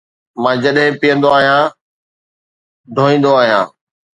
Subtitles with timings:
[0.43, 1.63] مان جڏهن پيئندو آهيان
[2.95, 3.65] ڌوئيندو آهيان